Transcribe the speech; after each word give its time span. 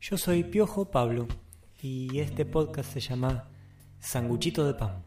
Yo 0.00 0.18
soy 0.18 0.44
Piojo 0.44 0.84
Pablo 0.90 1.26
y 1.80 2.20
este 2.20 2.44
podcast 2.44 2.92
se 2.92 3.00
llama 3.00 3.48
Sanguchito 3.98 4.64
de 4.64 4.74
Pan. 4.74 5.02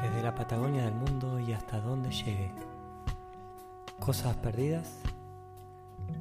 Desde 0.00 0.22
la 0.22 0.34
Patagonia 0.34 0.84
del 0.84 0.94
mundo 0.94 1.40
y 1.40 1.52
hasta 1.52 1.80
donde 1.80 2.10
llegue. 2.10 2.50
Cosas 4.00 4.36
perdidas, 4.36 5.00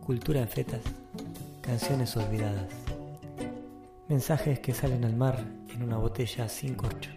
cultura 0.06 0.42
en 0.42 0.50
fetas, 0.50 0.82
canciones 1.62 2.18
olvidadas. 2.18 2.74
Mensajes 4.10 4.60
que 4.60 4.74
salen 4.74 5.06
al 5.06 5.16
mar 5.16 5.40
en 5.70 5.84
una 5.84 5.98
botella 5.98 6.50
sin 6.50 6.74
corcho. 6.74 7.12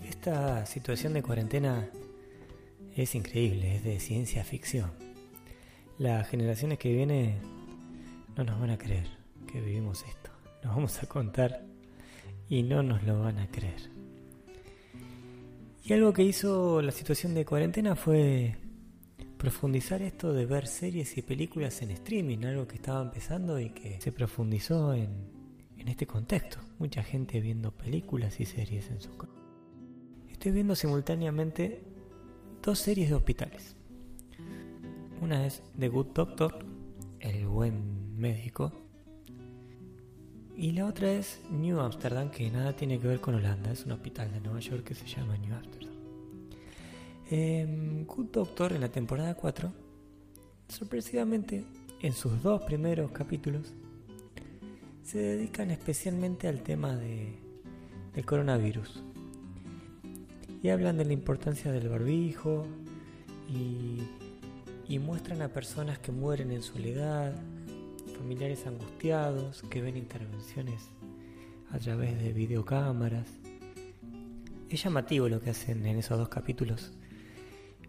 Esta 0.00 0.66
situación 0.66 1.14
de 1.14 1.22
cuarentena 1.22 1.88
es 2.94 3.14
increíble, 3.14 3.76
es 3.76 3.84
de 3.84 4.00
ciencia 4.00 4.44
ficción. 4.44 4.92
Las 5.98 6.28
generaciones 6.28 6.78
que 6.78 6.92
vienen 6.92 7.53
no 8.36 8.44
nos 8.44 8.60
van 8.60 8.70
a 8.70 8.78
creer 8.78 9.06
que 9.46 9.60
vivimos 9.60 10.04
esto. 10.04 10.30
Nos 10.62 10.74
vamos 10.74 11.02
a 11.02 11.06
contar 11.06 11.64
y 12.48 12.62
no 12.62 12.82
nos 12.82 13.02
lo 13.04 13.20
van 13.20 13.38
a 13.38 13.48
creer. 13.48 13.90
Y 15.84 15.92
algo 15.92 16.12
que 16.12 16.22
hizo 16.22 16.80
la 16.80 16.92
situación 16.92 17.34
de 17.34 17.44
cuarentena 17.44 17.94
fue 17.94 18.56
profundizar 19.36 20.00
esto 20.00 20.32
de 20.32 20.46
ver 20.46 20.66
series 20.66 21.16
y 21.18 21.22
películas 21.22 21.82
en 21.82 21.90
streaming, 21.90 22.44
algo 22.44 22.66
que 22.66 22.76
estaba 22.76 23.02
empezando 23.02 23.60
y 23.60 23.70
que 23.70 24.00
se 24.00 24.10
profundizó 24.10 24.94
en, 24.94 25.10
en 25.76 25.88
este 25.88 26.06
contexto. 26.06 26.58
Mucha 26.78 27.02
gente 27.02 27.40
viendo 27.40 27.70
películas 27.70 28.40
y 28.40 28.46
series 28.46 28.90
en 28.90 29.00
su 29.00 29.16
casa. 29.16 29.32
Estoy 30.30 30.52
viendo 30.52 30.74
simultáneamente 30.74 31.82
dos 32.62 32.78
series 32.78 33.10
de 33.10 33.14
hospitales. 33.14 33.76
Una 35.20 35.46
es 35.46 35.62
The 35.78 35.88
Good 35.88 36.08
Doctor, 36.14 36.58
el 37.20 37.46
buen 37.46 38.03
médico. 38.24 38.72
Y 40.56 40.72
la 40.72 40.86
otra 40.86 41.12
es 41.12 41.42
New 41.50 41.78
Amsterdam, 41.78 42.30
que 42.30 42.50
nada 42.50 42.74
tiene 42.74 42.98
que 42.98 43.06
ver 43.06 43.20
con 43.20 43.34
Holanda, 43.34 43.70
es 43.70 43.84
un 43.84 43.92
hospital 43.92 44.32
de 44.32 44.40
Nueva 44.40 44.60
York 44.60 44.82
que 44.82 44.94
se 44.94 45.06
llama 45.06 45.36
New 45.36 45.54
Amsterdam. 45.54 45.92
Good 48.06 48.30
Doctor 48.32 48.72
en 48.72 48.80
la 48.80 48.88
temporada 48.88 49.34
4, 49.34 49.70
sorpresivamente, 50.68 51.66
en 52.00 52.12
sus 52.14 52.42
dos 52.42 52.62
primeros 52.62 53.10
capítulos, 53.10 53.74
se 55.02 55.18
dedican 55.18 55.70
especialmente 55.70 56.48
al 56.48 56.62
tema 56.62 56.96
de, 56.96 57.38
del 58.14 58.24
coronavirus. 58.24 59.02
Y 60.62 60.70
hablan 60.70 60.96
de 60.96 61.04
la 61.04 61.12
importancia 61.12 61.70
del 61.72 61.90
barbijo 61.90 62.66
y 64.88 64.98
muestran 64.98 65.42
a 65.42 65.48
personas 65.48 65.98
que 65.98 66.10
mueren 66.10 66.50
en 66.52 66.62
soledad, 66.62 67.34
familiares 68.24 68.66
angustiados 68.66 69.62
que 69.68 69.82
ven 69.82 69.98
intervenciones 69.98 70.88
a 71.70 71.78
través 71.78 72.18
de 72.22 72.32
videocámaras. 72.32 73.28
Es 74.70 74.82
llamativo 74.82 75.28
lo 75.28 75.42
que 75.42 75.50
hacen 75.50 75.84
en 75.84 75.98
esos 75.98 76.16
dos 76.16 76.30
capítulos, 76.30 76.92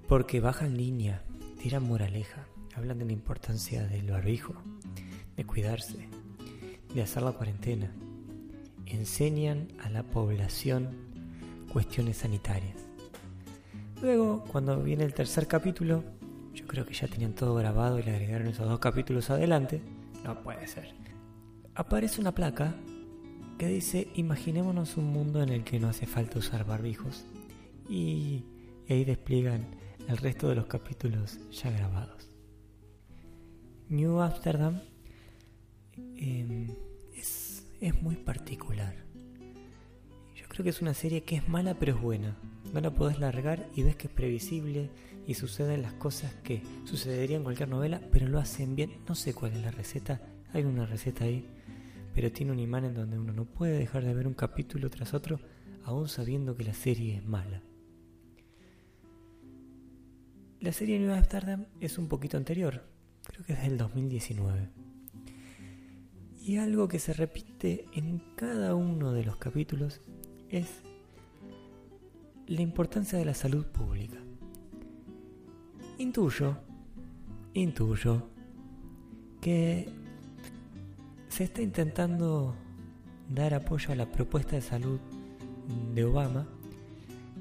porque 0.10 0.42
bajan 0.42 0.76
línea, 0.76 1.24
tiran 1.58 1.84
moraleja, 1.84 2.48
hablan 2.76 3.00
de 3.00 3.06
la 3.06 3.14
importancia 3.14 3.88
del 3.88 4.12
barbijo, 4.12 4.56
de 5.38 5.46
cuidarse, 5.46 6.10
de 6.94 7.02
hacer 7.02 7.24
la 7.24 7.32
cuarentena, 7.32 7.90
enseñan 8.88 9.70
a 9.80 9.90
la 9.90 10.04
población 10.04 10.98
cuestiones 11.72 12.18
sanitarias. 12.18 12.76
Luego, 14.02 14.44
cuando 14.52 14.84
viene 14.84 15.06
el 15.06 15.14
tercer 15.14 15.48
capítulo, 15.48 16.04
yo 16.54 16.68
creo 16.68 16.86
que 16.86 16.94
ya 16.94 17.08
tenían 17.08 17.36
todo 17.36 17.56
grabado 17.56 18.00
y 18.00 18.04
le 18.04 18.12
agregaron 18.12 18.48
esos 18.48 18.68
dos 18.68 18.80
capítulos 18.80 19.30
adelante, 19.30 19.82
no 20.26 20.42
puede 20.42 20.68
ser. 20.68 20.94
Aparece 21.76 22.20
una 22.20 22.34
placa 22.34 22.76
que 23.58 23.68
dice, 23.68 24.08
imaginémonos 24.16 24.98
un 24.98 25.06
mundo 25.06 25.42
en 25.42 25.50
el 25.50 25.64
que 25.64 25.80
no 25.80 25.88
hace 25.88 26.06
falta 26.06 26.40
usar 26.40 26.66
barbijos. 26.66 27.26
Y, 27.88 28.44
ahí 28.90 29.06
despliegan 29.06 29.66
el 30.08 30.18
resto 30.18 30.50
de 30.50 30.56
los 30.56 30.66
capítulos 30.66 31.40
ya 31.52 31.70
grabados. 31.72 32.30
New 33.90 34.20
Amsterdam 34.20 34.82
em, 36.16 36.70
es, 37.16 37.66
es 37.80 38.02
muy 38.02 38.16
particular. 38.16 38.96
Yo 40.36 40.48
creo 40.48 40.64
que 40.64 40.70
es 40.72 40.82
una 40.82 40.94
serie 40.94 41.24
que 41.24 41.38
es 41.38 41.48
mala 41.48 41.76
pero 41.76 41.96
es 41.96 42.02
buena. 42.02 42.36
No 42.76 42.82
la 42.82 42.94
podés 42.94 43.20
largar 43.20 43.70
y 43.74 43.84
ves 43.84 43.96
que 43.96 44.08
es 44.08 44.14
previsible 44.14 44.90
y 45.26 45.36
suceden 45.36 45.82
las 45.82 45.94
cosas 45.94 46.36
que 46.44 46.62
sucederían 46.84 47.38
en 47.38 47.44
cualquier 47.46 47.70
novela, 47.70 48.02
pero 48.12 48.28
lo 48.28 48.38
hacen 48.38 48.76
bien. 48.76 48.98
No 49.08 49.16
sé 49.16 49.34
cuál 49.34 49.54
es 49.54 49.62
la 49.62 49.72
receta, 49.72 50.22
hay 50.52 50.66
una 50.66 50.86
receta 50.86 51.24
ahí, 51.24 51.48
pero 52.14 52.34
tiene 52.34 52.52
un 52.52 52.60
imán 52.60 52.84
en 52.84 52.94
donde 52.94 53.18
uno 53.18 53.32
no 53.32 53.46
puede 53.46 53.80
dejar 53.80 54.04
de 54.04 54.14
ver 54.14 54.28
un 54.28 54.34
capítulo 54.34 54.90
tras 54.90 55.14
otro, 55.14 55.40
aún 55.86 56.10
sabiendo 56.10 56.58
que 56.58 56.66
la 56.66 56.74
serie 56.74 57.16
es 57.16 57.26
mala. 57.26 57.62
La 60.60 60.74
serie 60.74 61.00
New 61.00 61.14
Amsterdam 61.14 61.68
es 61.80 61.98
un 61.98 62.10
poquito 62.10 62.36
anterior, 62.36 62.84
creo 63.24 63.46
que 63.46 63.54
es 63.54 63.62
del 63.62 63.78
2019. 63.78 64.68
Y 66.42 66.58
algo 66.58 66.90
que 66.90 67.00
se 67.00 67.14
repite 67.14 67.86
en 67.94 68.22
cada 68.36 68.76
uno 68.76 69.14
de 69.14 69.24
los 69.24 69.38
capítulos 69.38 70.02
es 70.50 70.84
la 72.48 72.62
importancia 72.62 73.18
de 73.18 73.26
la 73.26 73.34
salud 73.34 73.66
pública. 73.66 74.18
Intuyo, 75.98 76.58
intuyo 77.54 78.30
que 79.42 79.90
se 81.28 81.46
está 81.46 81.62
intentando 81.62 82.56
dar 83.30 83.54
apoyo 83.54 83.92
a 83.92 83.96
la 83.96 84.12
propuesta 84.12 84.56
de 84.56 84.62
salud 84.62 85.00
de 85.94 86.04
Obama 86.04 86.48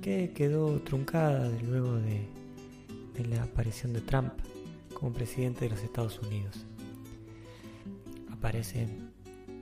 que 0.00 0.32
quedó 0.32 0.80
truncada 0.80 1.50
luego 1.62 1.96
de, 1.96 2.26
de 3.14 3.26
la 3.26 3.42
aparición 3.42 3.92
de 3.92 4.00
Trump 4.00 4.32
como 4.94 5.12
presidente 5.12 5.66
de 5.66 5.70
los 5.70 5.82
Estados 5.82 6.18
Unidos. 6.20 6.64
Aparecen 8.30 9.10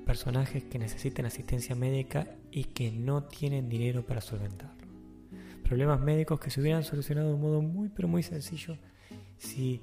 personajes 0.07 0.65
que 0.65 0.79
necesitan 0.79 1.27
asistencia 1.27 1.75
médica 1.75 2.37
y 2.51 2.65
que 2.65 2.93
no 2.93 3.25
tienen 3.25 3.69
dinero 3.69 4.05
para 4.05 4.21
solventarlo 4.21 4.82
problemas 5.73 6.03
médicos 6.03 6.39
que 6.39 6.51
se 6.51 6.61
hubieran 6.61 6.85
solucionado 6.85 7.29
de 7.29 7.35
un 7.35 7.41
modo 7.41 7.63
muy 7.63 7.89
pero 7.89 8.07
muy 8.07 8.23
sencillo 8.23 8.77
si 9.39 9.81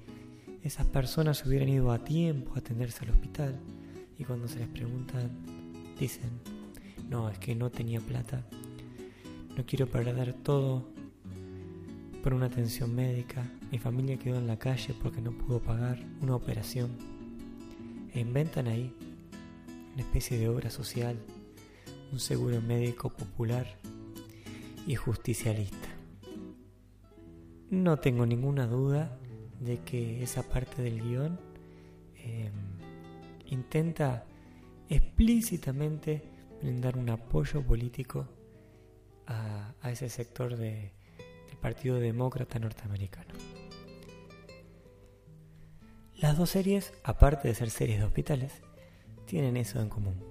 esas 0.61 0.85
personas 0.85 1.43
hubieran 1.47 1.67
ido 1.67 1.91
a 1.91 2.03
tiempo 2.03 2.53
a 2.53 2.59
atenderse 2.59 3.03
al 3.05 3.09
hospital. 3.09 3.59
Y 4.15 4.23
cuando 4.23 4.47
se 4.47 4.59
les 4.59 4.67
preguntan 4.67 5.31
dicen, 5.99 6.29
no, 7.09 7.27
es 7.27 7.39
que 7.39 7.55
no 7.55 7.71
tenía 7.71 7.99
plata, 8.01 8.45
no 9.57 9.65
quiero 9.65 9.87
perder 9.87 10.33
todo 10.33 10.87
por 12.21 12.35
una 12.35 12.45
atención 12.45 12.93
médica, 12.93 13.43
mi 13.71 13.79
familia 13.79 14.19
quedó 14.19 14.37
en 14.37 14.45
la 14.45 14.59
calle 14.59 14.93
porque 15.01 15.21
no 15.21 15.31
pudo 15.31 15.59
pagar 15.59 16.05
una 16.21 16.35
operación. 16.35 16.91
E 18.13 18.19
inventan 18.19 18.67
ahí 18.67 18.93
una 19.95 20.03
especie 20.03 20.37
de 20.37 20.49
obra 20.49 20.69
social, 20.69 21.17
un 22.11 22.19
seguro 22.19 22.61
médico 22.61 23.09
popular 23.09 23.65
y 24.87 24.95
justicialista. 24.95 25.89
No 27.69 27.97
tengo 27.97 28.25
ninguna 28.25 28.65
duda 28.67 29.17
de 29.59 29.79
que 29.79 30.23
esa 30.23 30.43
parte 30.43 30.81
del 30.81 31.01
guion 31.01 31.39
em, 32.15 32.51
intenta 33.45 34.25
explícitamente 34.89 36.23
brindar 36.61 36.97
un 36.97 37.09
apoyo 37.09 37.61
político 37.61 38.27
a, 39.27 39.73
ese 39.83 40.09
sector 40.09 40.57
del 40.57 40.91
Partido 41.61 41.99
Demócrata 41.99 42.57
norteamericano. 42.59 43.33
Las 46.15 46.37
dos 46.37 46.49
series, 46.49 46.93
aparte 47.03 47.47
de 47.47 47.55
ser 47.55 47.69
series 47.69 47.99
de 47.99 48.05
hospitales, 48.05 48.61
tienen 49.25 49.55
eso 49.55 49.79
en 49.79 49.89
común. 49.89 50.21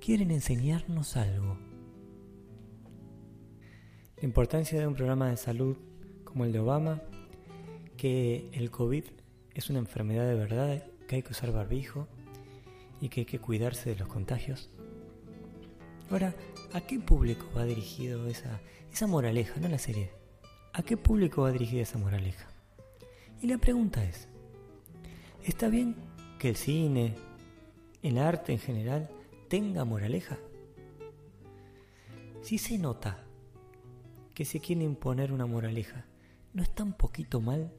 Quieren 0.00 0.30
enseñarnos 0.30 1.16
algo 1.16 1.58
la 4.22 4.26
importancia 4.26 4.78
de 4.78 4.86
un 4.86 4.94
programa 4.94 5.30
de 5.30 5.36
salud 5.36 5.76
como 6.22 6.44
el 6.44 6.52
de 6.52 6.60
Obama, 6.60 7.02
que 7.96 8.48
el 8.52 8.70
COVID 8.70 9.02
es 9.52 9.68
una 9.68 9.80
enfermedad 9.80 10.28
de 10.28 10.36
verdad, 10.36 10.84
que 11.08 11.16
hay 11.16 11.22
que 11.24 11.32
usar 11.32 11.50
barbijo 11.50 12.06
y 13.00 13.08
que 13.08 13.22
hay 13.22 13.26
que 13.26 13.40
cuidarse 13.40 13.90
de 13.90 13.96
los 13.96 14.06
contagios. 14.06 14.70
Ahora, 16.08 16.36
¿a 16.72 16.80
qué 16.82 17.00
público 17.00 17.46
va 17.56 17.64
dirigido 17.64 18.28
esa, 18.28 18.60
esa 18.92 19.08
moraleja, 19.08 19.58
no 19.58 19.66
la 19.66 19.78
serie? 19.78 20.12
¿A 20.72 20.84
qué 20.84 20.96
público 20.96 21.42
va 21.42 21.50
dirigida 21.50 21.82
esa 21.82 21.98
moraleja? 21.98 22.46
Y 23.40 23.48
la 23.48 23.58
pregunta 23.58 24.04
es, 24.04 24.28
¿está 25.42 25.66
bien 25.66 25.96
que 26.38 26.50
el 26.50 26.54
cine, 26.54 27.16
el 28.04 28.18
arte 28.18 28.52
en 28.52 28.60
general, 28.60 29.10
tenga 29.48 29.84
moraleja? 29.84 30.38
Si 32.40 32.58
se 32.58 32.78
nota 32.78 33.26
que 34.34 34.44
se 34.44 34.60
quiere 34.60 34.84
imponer 34.84 35.32
una 35.32 35.46
moraleja. 35.46 36.06
¿No 36.52 36.62
está 36.62 36.82
un 36.82 36.92
poquito 36.92 37.40
mal? 37.40 37.72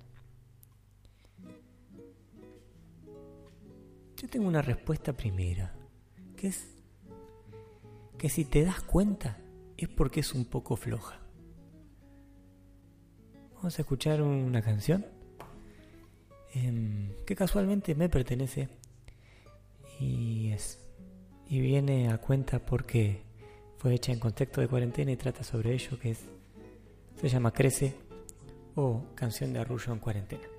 Yo 4.18 4.30
tengo 4.30 4.48
una 4.48 4.62
respuesta 4.62 5.14
primera, 5.14 5.76
que 6.38 6.48
es 6.48 6.68
que 8.18 8.30
si 8.30 8.46
te 8.46 8.64
das 8.64 8.82
cuenta 8.82 9.38
es 9.78 9.90
porque 9.90 10.22
es 10.22 10.34
un 10.34 10.46
poco 10.46 10.76
floja. 10.78 11.20
Vamos 13.56 13.78
a 13.78 13.82
escuchar 13.82 14.22
una 14.22 14.62
canción 14.62 15.06
em, 16.54 17.14
que 17.26 17.36
casualmente 17.36 17.96
me 17.96 18.10
pertenece 18.10 18.70
y 20.00 20.52
es 20.52 20.80
y 21.48 21.60
viene 21.60 22.10
a 22.10 22.18
cuenta 22.18 22.60
porque 22.60 23.22
fue 23.78 23.94
hecha 23.94 24.12
en 24.12 24.20
contexto 24.20 24.62
de 24.62 24.68
cuarentena 24.68 25.12
y 25.12 25.18
trata 25.18 25.44
sobre 25.44 25.74
ello 25.74 26.00
que 26.00 26.12
es 26.12 26.20
se 27.16 27.30
llama 27.30 27.52
Crece 27.52 27.96
o 28.76 29.04
Canción 29.16 29.54
de 29.54 29.60
Arrullo 29.60 29.94
en 29.94 30.00
cuarentena. 30.00 30.53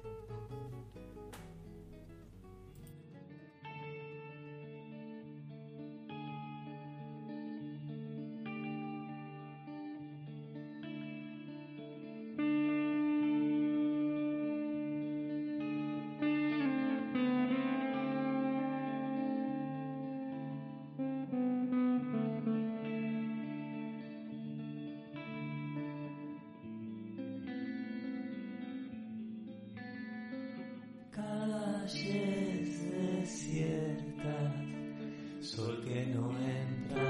encuentra. 36.34 37.03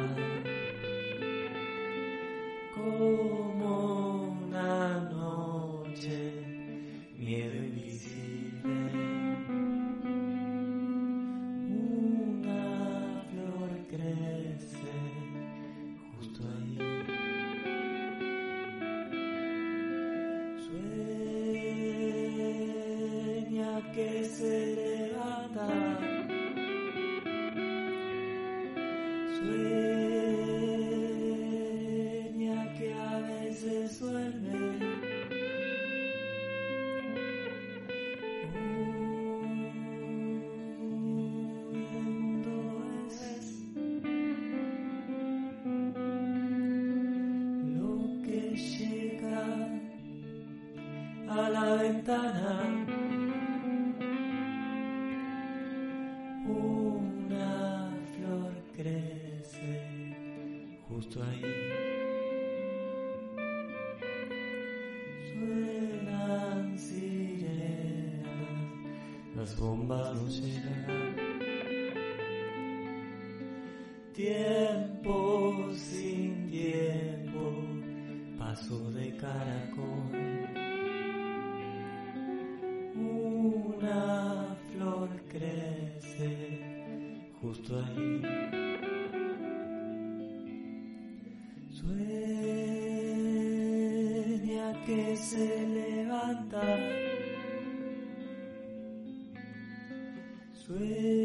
Las 69.44 69.58
bombas 69.58 70.14
no 70.14 70.26
llegan. 70.26 71.16
Tiempo 74.14 75.68
sin 75.74 76.48
tiempo, 76.50 77.52
paso 78.38 78.90
de 78.92 79.14
caracol. 79.16 80.14
Una 82.96 84.56
flor 84.72 85.10
crece 85.28 86.58
justo 87.40 87.84
ahí. 87.84 88.53
Sueña 91.84 92.16
que 94.86 95.16
se 95.16 95.66
levanta. 95.66 96.62
Sueña 100.66 101.23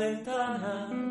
ventana. 0.00 1.07